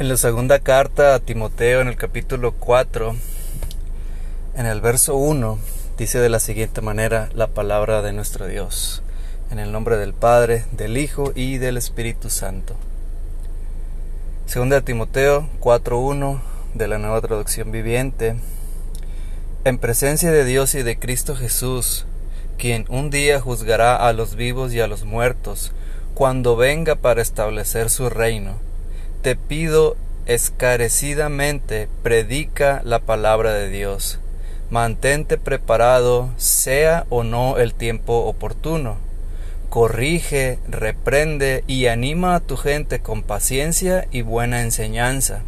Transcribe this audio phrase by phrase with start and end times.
[0.00, 3.14] En la segunda carta a Timoteo, en el capítulo 4,
[4.56, 5.58] en el verso 1,
[5.98, 9.02] dice de la siguiente manera la palabra de nuestro Dios.
[9.50, 12.76] En el nombre del Padre, del Hijo y del Espíritu Santo.
[14.46, 16.40] Segunda de Timoteo 4.1
[16.72, 18.36] de la nueva traducción viviente.
[19.66, 22.06] En presencia de Dios y de Cristo Jesús,
[22.56, 25.72] quien un día juzgará a los vivos y a los muertos,
[26.14, 28.69] cuando venga para establecer su reino
[29.22, 34.18] te pido escarecidamente, predica la palabra de Dios.
[34.70, 38.96] Mantente preparado, sea o no el tiempo oportuno.
[39.68, 45.42] Corrige, reprende y anima a tu gente con paciencia y buena enseñanza.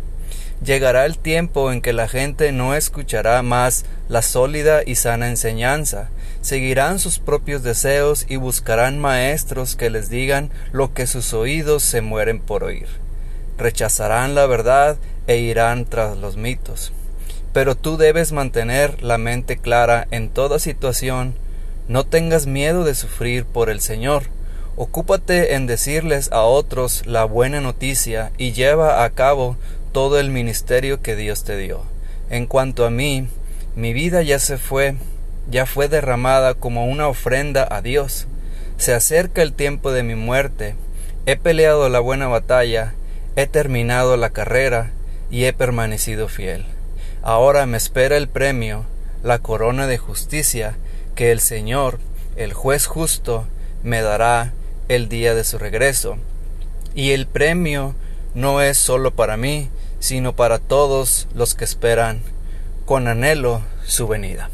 [0.62, 6.10] Llegará el tiempo en que la gente no escuchará más la sólida y sana enseñanza,
[6.40, 12.00] seguirán sus propios deseos y buscarán maestros que les digan lo que sus oídos se
[12.00, 13.02] mueren por oír
[13.62, 16.92] rechazarán la verdad e irán tras los mitos.
[17.52, 21.34] Pero tú debes mantener la mente clara en toda situación,
[21.88, 24.24] no tengas miedo de sufrir por el Señor.
[24.76, 29.56] Ocúpate en decirles a otros la buena noticia y lleva a cabo
[29.92, 31.82] todo el ministerio que Dios te dio.
[32.30, 33.28] En cuanto a mí,
[33.76, 34.94] mi vida ya se fue,
[35.50, 38.26] ya fue derramada como una ofrenda a Dios.
[38.78, 40.74] Se acerca el tiempo de mi muerte.
[41.26, 42.94] He peleado la buena batalla,
[43.34, 44.90] He terminado la carrera
[45.30, 46.66] y he permanecido fiel.
[47.22, 48.84] Ahora me espera el premio,
[49.22, 50.74] la corona de justicia
[51.14, 51.98] que el Señor,
[52.36, 53.46] el juez justo,
[53.82, 54.52] me dará
[54.88, 56.18] el día de su regreso.
[56.94, 57.94] Y el premio
[58.34, 62.20] no es sólo para mí, sino para todos los que esperan
[62.84, 64.50] con anhelo su venida.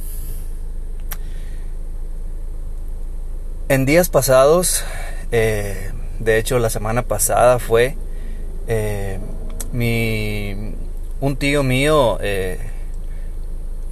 [3.69, 4.85] En días pasados,
[5.33, 7.97] eh, de hecho la semana pasada fue
[8.69, 9.19] eh,
[9.73, 10.75] mi,
[11.21, 12.59] un tío mío eh,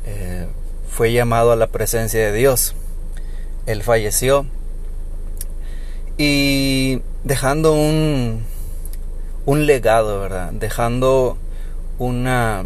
[0.05, 0.47] eh,
[0.89, 2.75] fue llamado a la presencia de Dios.
[3.67, 4.47] Él falleció
[6.19, 8.45] y dejando un,
[9.47, 10.53] un legado, ¿verdad?
[10.53, 11.39] Dejando
[11.99, 12.65] una,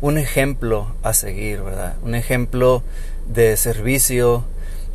[0.00, 1.96] un ejemplo a seguir, ¿verdad?
[2.02, 2.82] Un ejemplo
[3.26, 4.44] de servicio,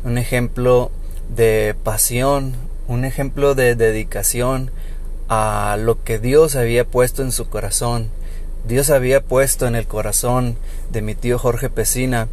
[0.04, 0.90] un ejemplo
[1.28, 2.54] de pasión,
[2.88, 4.70] un ejemplo de dedicación,
[5.30, 8.10] a lo que Dios había puesto en su corazón.
[8.66, 10.56] Dios había puesto en el corazón
[10.90, 12.26] de mi tío Jorge Pesina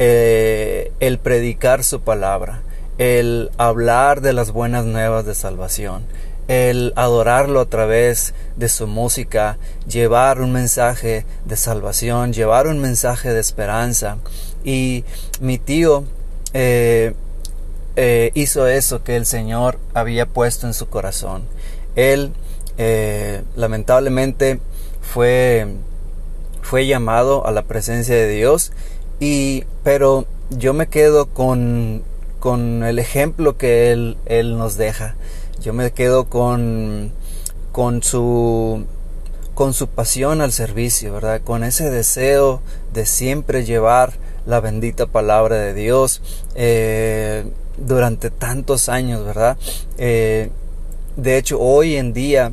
[0.00, 2.62] eh, el predicar su palabra,
[2.98, 6.04] el hablar de las buenas nuevas de salvación,
[6.48, 9.56] el adorarlo a través de su música,
[9.86, 14.16] llevar un mensaje de salvación, llevar un mensaje de esperanza.
[14.64, 15.04] Y
[15.38, 16.02] mi tío
[16.52, 17.14] eh,
[17.94, 21.44] eh, hizo eso que el Señor había puesto en su corazón.
[21.96, 22.32] Él
[22.78, 24.60] eh, lamentablemente
[25.00, 25.66] fue,
[26.62, 28.72] fue llamado a la presencia de Dios,
[29.18, 32.02] y, pero yo me quedo con,
[32.38, 35.14] con el ejemplo que él, él nos deja.
[35.60, 37.12] Yo me quedo con,
[37.72, 38.86] con su
[39.60, 41.42] con su pasión al servicio, ¿verdad?
[41.44, 42.62] Con ese deseo
[42.94, 44.14] de siempre llevar
[44.46, 46.22] la bendita palabra de Dios
[46.54, 47.44] eh,
[47.76, 49.58] durante tantos años, ¿verdad?
[49.98, 50.50] Eh,
[51.16, 52.52] de hecho, hoy en día,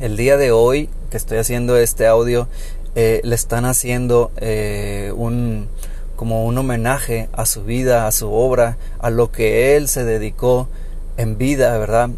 [0.00, 2.48] el día de hoy que estoy haciendo este audio,
[2.94, 5.68] eh, le están haciendo eh, un
[6.16, 10.68] como un homenaje a su vida, a su obra, a lo que él se dedicó
[11.16, 12.10] en vida, ¿verdad?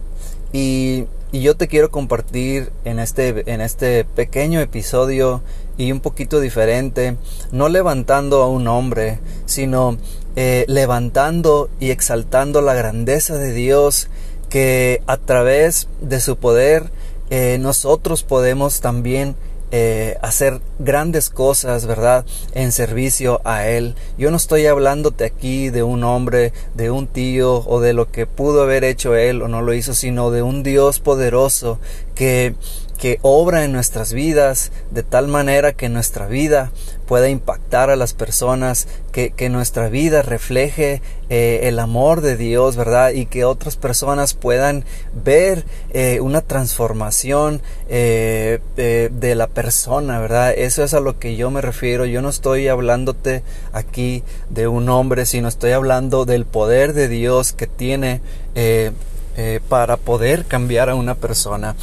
[0.52, 5.42] Y, y yo te quiero compartir en este, en este pequeño episodio
[5.78, 7.16] y un poquito diferente,
[7.52, 9.98] no levantando a un hombre, sino
[10.36, 14.08] eh, levantando y exaltando la grandeza de Dios
[14.48, 16.90] que a través de su poder
[17.30, 19.34] eh, nosotros podemos también
[19.72, 22.24] eh, hacer grandes cosas, ¿verdad?
[22.54, 23.96] En servicio a Él.
[24.16, 28.26] Yo no estoy hablándote aquí de un hombre, de un tío o de lo que
[28.26, 31.80] pudo haber hecho Él o no lo hizo, sino de un Dios poderoso
[32.14, 32.54] que
[32.96, 36.72] que obra en nuestras vidas de tal manera que nuestra vida
[37.06, 41.00] pueda impactar a las personas, que, nuestra vida refleje
[41.30, 43.12] eh, el amor de Dios, ¿verdad?
[43.12, 44.84] Y que otras personas puedan
[45.24, 45.64] ver
[45.94, 50.52] eh, una transformación eh, de la persona, ¿verdad?
[50.54, 52.04] Eso es a lo que yo me refiero.
[52.04, 53.42] Yo no estoy hablándote
[53.72, 58.20] aquí de un hombre, sino estoy hablando del poder de Dios que tiene
[59.68, 61.74] para poder cambiar a una persona.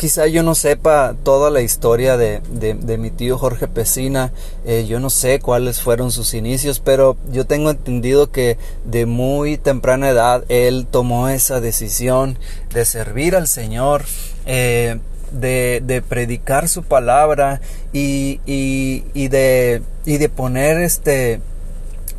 [0.00, 4.32] Quizá yo no sepa toda la historia de, de, mi tío Jorge Pesina,
[4.64, 8.56] eh, yo no sé cuáles fueron sus inicios, pero yo tengo entendido que
[8.86, 12.38] de muy temprana edad él tomó esa decisión
[12.72, 14.06] de servir al Señor.
[14.46, 15.00] Eh,
[15.32, 17.60] de, predicar su palabra
[17.92, 21.42] y, y, de, y de poner este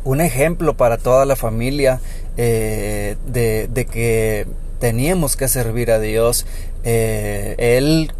[0.04, 2.00] un ejemplo para toda la familia
[2.36, 4.46] eh, de, que
[4.80, 6.44] teníamos que servir a Dios.
[6.84, 8.12] Eh, él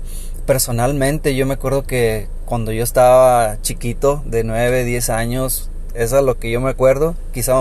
[0.47, 6.25] personalmente, yo me acuerdo que cuando yo estaba chiquito, de 9, 10 años, eso es
[6.25, 7.61] lo que yo me acuerdo, quizá,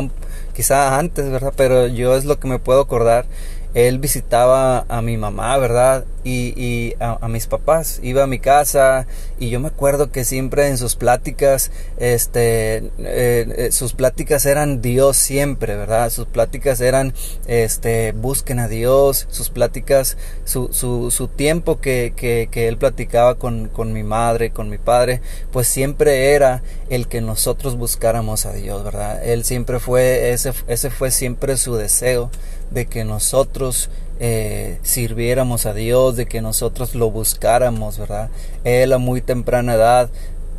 [0.54, 1.54] quizá antes, ¿verdad?
[1.56, 3.26] Pero yo es lo que me puedo acordar
[3.74, 6.06] él visitaba a mi mamá, ¿verdad?
[6.24, 8.00] Y, y a, mis papás.
[8.04, 9.08] Iba a mi casa
[9.40, 14.82] y yo me acuerdo que siempre en sus pláticas, este, eh, eh, sus pláticas eran
[14.82, 16.10] Dios siempre, ¿verdad?
[16.10, 17.14] Sus pláticas eran,
[17.48, 23.36] este, busquen a Dios, sus pláticas, su, su, su tiempo que, que, que él platicaba
[23.36, 25.22] con, con mi madre, con mi padre,
[25.52, 29.24] pues siempre era el que nosotros buscáramos a Dios, ¿verdad?
[29.24, 32.30] Él siempre fue, ese, ese fue siempre su deseo
[32.72, 33.90] de que nosotros
[34.24, 38.30] eh, sirviéramos a Dios, de que nosotros lo buscáramos, ¿verdad?
[38.64, 40.12] Él a muy temprana edad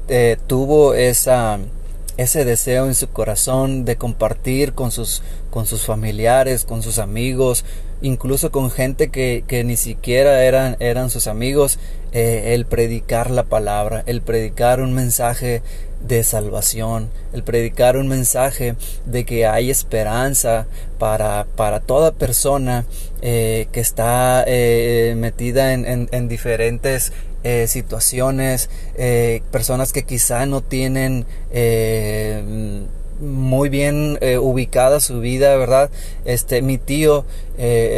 [0.09, 1.61] eh, tuvo esa,
[2.17, 7.65] ese deseo en su corazón de compartir con sus, con sus familiares, con sus amigos,
[8.01, 11.79] incluso con gente que, ni siquiera eran, eran sus amigos,
[12.11, 15.63] eh, el predicar la palabra, el predicar un mensaje
[16.07, 18.75] de salvación, el predicar un mensaje
[19.07, 20.67] de que hay esperanza
[20.99, 22.85] para, para toda persona
[23.21, 27.13] eh, que está eh, metida en, en, diferentes
[27.45, 28.69] eh, situaciones,
[29.51, 31.27] personas que quizá no tienen
[33.21, 35.91] muy bien ubicada su vida, ¿verdad?
[36.25, 37.25] Este, mi tío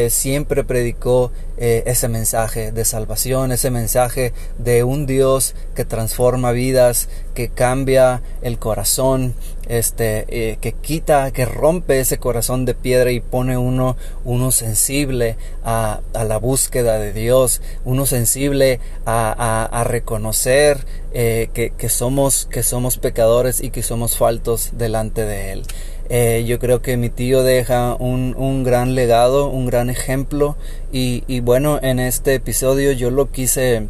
[0.09, 7.09] siempre predicó eh, ese mensaje de salvación, ese mensaje de un Dios que transforma vidas,
[7.35, 9.35] que cambia el corazón,
[9.69, 15.37] este, eh, que quita, que rompe ese corazón de piedra y pone uno, uno sensible
[15.65, 22.99] a, la búsqueda de Dios, uno sensible a, reconocer eh, que, que, somos, que somos
[22.99, 25.63] pecadores y que somos faltos delante de Él.
[26.11, 30.55] Eh, yo creo que mi tío deja un, un gran legado, un gran ejemplo
[30.93, 33.89] y, y, bueno, en este episodio yo lo quise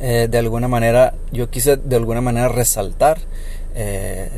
[0.00, 3.18] eh, de alguna manera, yo quise de alguna manera resaltar
[3.74, 4.30] eh,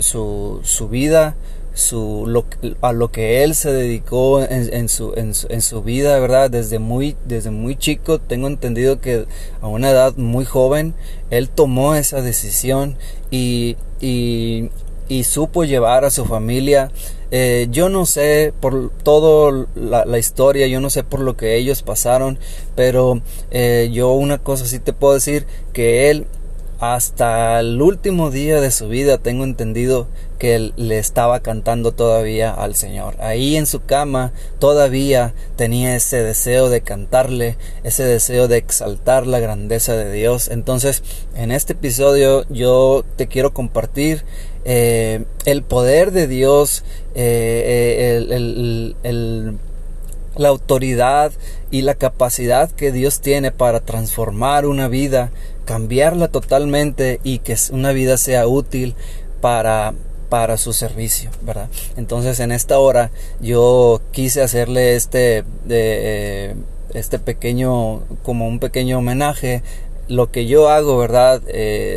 [0.00, 1.36] su, su, vida,
[1.74, 2.44] su, lo,
[2.80, 6.50] a lo que él se dedicó en, en, su, en, su, en, su, vida, ¿verdad?
[6.50, 9.26] Desde muy, desde muy chico, tengo entendido que
[9.60, 10.94] a una edad muy joven,
[11.30, 12.96] él tomó esa decisión
[13.30, 14.70] y, y
[15.08, 16.90] y supo llevar a su familia.
[17.30, 21.82] Eh, yo no sé por toda la, historia, yo no sé por lo que ellos
[21.82, 22.38] pasaron,
[22.74, 23.20] pero
[23.50, 26.26] eh, yo una cosa sí te puedo decir, que él
[26.78, 30.08] hasta el último día de su vida tengo entendido
[30.38, 33.16] que le estaba cantando todavía al Señor.
[33.20, 39.40] Ahí en su cama todavía tenía ese deseo de cantarle, ese deseo de exaltar la
[39.40, 40.48] grandeza de Dios.
[40.48, 41.02] Entonces,
[41.34, 44.24] en este episodio yo te quiero compartir
[44.68, 46.82] eh, el poder de Dios,
[47.14, 49.52] eh, eh,
[50.34, 51.30] la autoridad
[51.70, 55.30] y la capacidad que Dios tiene para transformar una vida,
[55.66, 58.96] cambiarla totalmente y que una vida sea útil
[59.40, 59.94] para
[60.28, 61.68] para su servicio, ¿verdad?
[61.96, 65.44] Entonces en esta hora yo quise hacerle este
[66.92, 69.62] este pequeño como un pequeño homenaje
[70.08, 71.42] lo que yo hago, ¿verdad?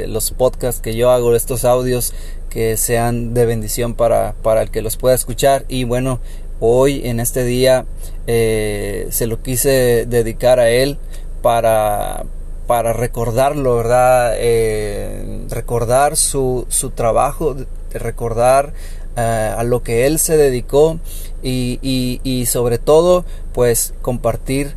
[0.07, 2.13] los podcasts que yo hago, estos audios,
[2.49, 5.65] que sean de bendición para, para el que los pueda escuchar.
[5.67, 6.19] Y bueno,
[6.59, 7.85] hoy en este día
[8.27, 10.97] eh, se lo quise dedicar a él
[11.41, 12.25] para,
[12.67, 14.33] para recordarlo, ¿verdad?
[14.37, 17.55] Eh, recordar su, su trabajo,
[17.93, 18.73] recordar
[19.15, 20.99] eh, a lo que él se dedicó
[21.41, 24.75] y, y, y sobre todo pues compartir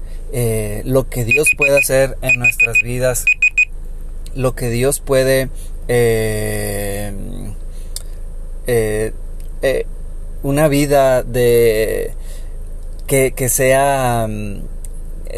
[0.85, 3.27] lo que Dios puede hacer en nuestras vidas,
[4.35, 5.51] lo que Dios puede
[5.89, 7.13] eh,
[8.67, 9.13] eh,
[10.43, 12.15] una vida de
[13.07, 14.63] que, que sea mm,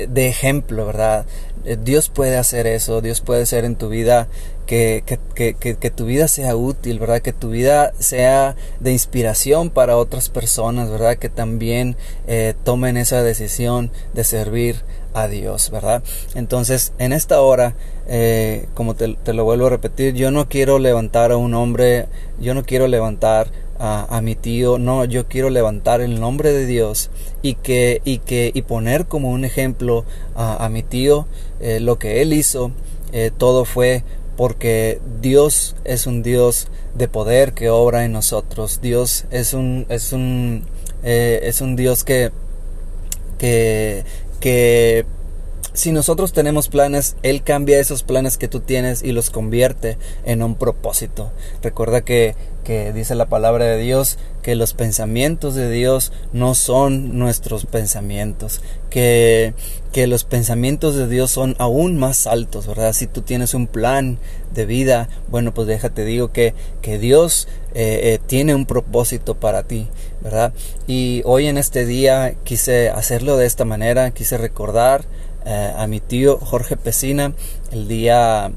[0.08, 1.26] de ejemplo, ¿verdad?
[1.64, 4.28] Eh, Dios puede hacer eso, Dios puede ser en tu vida
[4.66, 7.20] que, que, que, que, tu vida sea útil, ¿verdad?
[7.20, 11.16] Que tu vida sea de inspiración para otras personas, ¿verdad?
[11.16, 14.76] Que también eh, tomen esa decisión de servir
[15.12, 16.02] a Dios, ¿verdad?
[16.34, 17.74] Entonces, en esta hora,
[18.06, 22.06] eh, como te, lo vuelvo a repetir, yo no quiero levantar a un hombre,
[22.40, 27.10] yo no quiero levantar a, mi tío, no, yo quiero levantar el nombre de Dios
[27.42, 31.26] y que, y que, y poner como un ejemplo a, mi tío
[31.60, 32.70] eh, lo que él hizo,
[33.36, 34.02] todo fue
[34.36, 38.80] porque Dios es un Dios de poder que obra en nosotros.
[38.80, 40.66] Dios es un, es un,
[41.02, 42.30] eh, es un Dios que,
[43.38, 44.04] que,
[44.40, 45.06] que
[45.74, 50.42] si nosotros tenemos planes, Él cambia esos planes que tú tienes y los convierte en
[50.44, 51.32] un propósito.
[51.62, 57.18] Recuerda que, que dice la palabra de Dios que los pensamientos de Dios no son
[57.18, 59.52] nuestros pensamientos, que,
[59.92, 62.92] que los pensamientos de Dios son aún más altos, ¿verdad?
[62.92, 64.18] Si tú tienes un plan
[64.54, 69.64] de vida, bueno, pues déjate digo que, que Dios eh, eh, tiene un propósito para
[69.64, 69.88] ti,
[70.22, 70.52] ¿verdad?
[70.86, 75.04] Y hoy en este día quise hacerlo de esta manera, quise recordar
[75.44, 77.32] eh, a mi tío Jorge Pesina
[77.72, 78.50] el día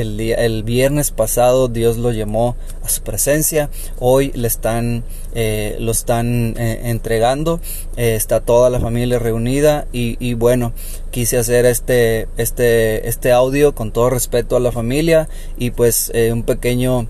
[0.00, 3.70] el, día, el viernes pasado Dios lo llamó a su presencia.
[3.98, 7.60] Hoy le están, eh, lo están eh, entregando.
[7.96, 10.72] Eh, está toda la familia reunida y, y, bueno,
[11.10, 15.28] quise hacer este, este, este audio con todo respeto a la familia
[15.58, 17.08] y pues un pequeño,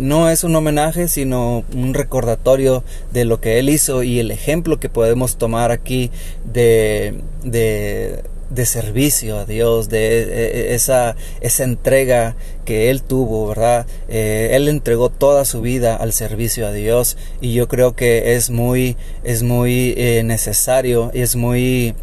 [0.00, 4.78] no es un homenaje, sino un recordatorio de lo que él hizo y el ejemplo
[4.78, 6.10] que podemos tomar aquí
[6.44, 13.46] de, de de servicio a Dios, de, e, e, esa, esa entrega que Él tuvo,
[13.48, 13.86] ¿verdad?
[14.08, 18.50] Eh, él entregó toda su vida al servicio a Dios y yo creo que es
[18.50, 21.94] muy, es muy eh, necesario es muy...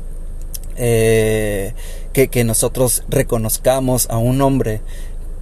[0.80, 1.74] Eh,
[2.13, 4.82] que, que nosotros reconozcamos a un hombre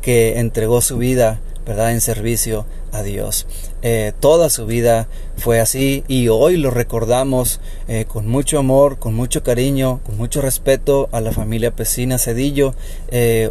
[0.02, 1.92] que entregó su vida ¿verdad?
[1.92, 3.48] En servicio a Dios.
[3.88, 9.14] Eh, toda su vida fue así y hoy lo recordamos eh, con mucho amor, con
[9.14, 12.74] mucho cariño, con mucho respeto a la familia Pesina Cedillo,
[13.10, 13.48] eh,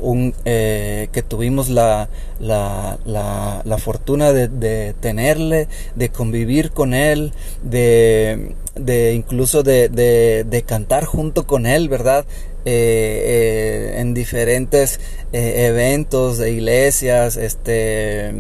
[1.13, 2.09] que tuvimos la,
[2.41, 11.05] la, la, fortuna de, tenerle, de convivir con él, de, de incluso de, de, cantar
[11.05, 12.25] junto con él, ¿verdad?
[12.65, 14.99] En diferentes
[15.33, 18.33] eventos de iglesias, este,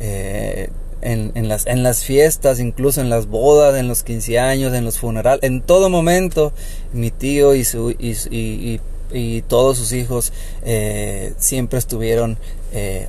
[0.00, 4.98] en, las, en las fiestas, incluso en las bodas, en los 15 años, en los
[4.98, 6.52] funerales, en todo momento,
[6.92, 8.80] mi tío y, su, y,
[9.12, 10.32] y, todos sus hijos
[11.38, 12.38] siempre estuvieron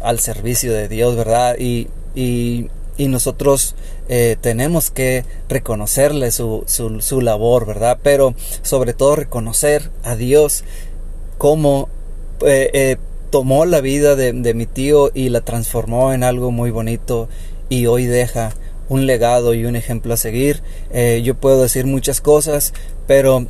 [0.02, 1.56] al servicio de Dios, ¿verdad?
[1.60, 2.70] Y, y
[3.00, 3.76] y nosotros
[4.10, 7.98] eh, tenemos que reconocerle su, su, labor, ¿verdad?
[8.04, 10.66] Pero sobre todo reconocer a Dios
[11.38, 11.88] como
[12.46, 12.98] eh, eh,
[13.30, 17.30] tomó la vida de, mi tío y la transformó en algo muy bonito
[17.70, 18.54] y hoy deja
[18.88, 20.62] un legado y un ejemplo a seguir.
[21.24, 22.74] yo puedo decir muchas cosas,
[23.08, 23.46] pero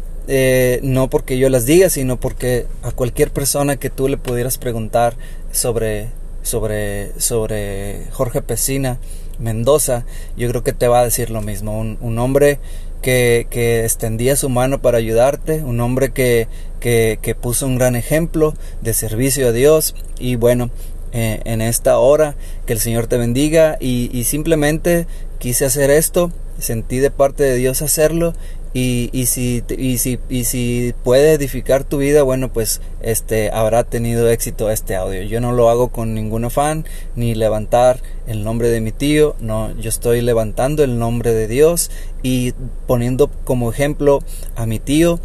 [0.82, 5.16] no porque yo las diga, sino porque a cualquier persona que tú le pudieras preguntar
[5.52, 6.10] sobre,
[6.44, 9.00] sobre, sobre Jorge Pesina,
[9.40, 10.06] Mendoza,
[10.36, 11.80] yo creo que te va a decir lo mismo.
[11.80, 12.60] Un, hombre
[13.02, 16.48] que, que, extendía su mano para ayudarte, un hombre que,
[16.80, 19.96] que, que, puso un gran ejemplo de servicio a Dios.
[20.20, 20.70] Y bueno,
[21.12, 23.78] eh, en esta hora que el Señor te bendiga.
[23.80, 25.08] Y, y simplemente
[25.40, 28.34] quise hacer esto, sentí de parte de Dios hacerlo
[28.74, 33.84] y, y, si, y, si, y si puede edificar tu vida, bueno, pues este habrá
[33.84, 35.24] tenido éxito este audio.
[35.24, 36.86] Yo no lo hago con ningún afán,
[37.16, 41.90] ni levantar el nombre de mi tío, no, yo estoy levantando el nombre de Dios
[42.22, 42.54] y
[42.86, 44.20] poniendo como ejemplo
[44.56, 45.20] a mi tío,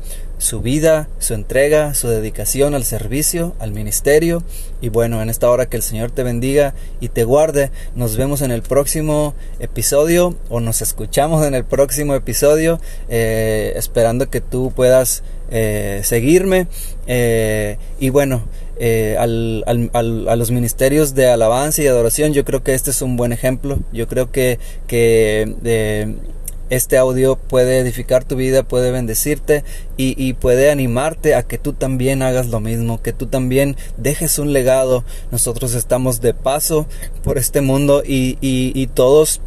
[0.45, 4.43] su vida, su entrega, su dedicación al servicio, al ministerio.
[4.83, 7.71] Y bueno, en esta hora que el Señor te bendiga y te guarde.
[7.95, 14.29] Nos vemos en el próximo episodio o nos escuchamos en el próximo episodio, eh, esperando
[14.29, 16.67] que tú puedas eh, seguirme.
[17.07, 18.43] Eh, y bueno,
[19.19, 23.33] al, a los ministerios de alabanza y adoración, yo creo que este es un buen
[23.33, 23.79] ejemplo.
[23.95, 24.59] Yo creo que,
[24.89, 26.15] que
[26.75, 29.65] este audio puede edificar tu vida, puede bendecirte
[29.97, 34.53] y, puede animarte a que tú también hagas lo mismo, que tú también dejes un
[34.53, 35.05] legado.
[35.31, 36.87] Nosotros estamos de paso
[37.23, 39.41] por este mundo y, y todos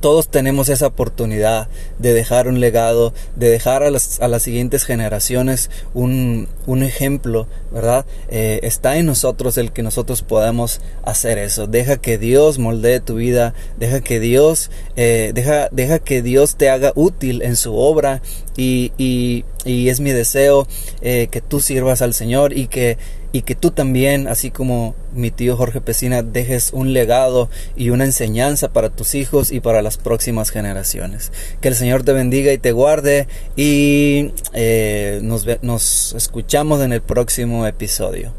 [0.00, 4.84] todos tenemos esa oportunidad de dejar un legado, de dejar a las, a las siguientes
[4.84, 8.06] generaciones un, un ejemplo, ¿verdad?
[8.28, 11.66] Eh, está en nosotros el que nosotros podamos hacer eso.
[11.66, 16.70] Deja que Dios moldee tu vida, deja que Dios, eh, deja, deja que Dios te
[16.70, 18.22] haga útil en su obra
[18.58, 20.66] y, y, y es mi deseo
[21.00, 22.98] eh, que tú sirvas al Señor y que
[23.30, 28.04] y que tú también, así como mi tío Jorge Pesina, dejes un legado y una
[28.04, 31.30] enseñanza para tus hijos y para las próximas generaciones.
[31.60, 37.02] Que el Señor te bendiga y te guarde y eh, nos, nos escuchamos en el
[37.02, 38.32] próximo episodio.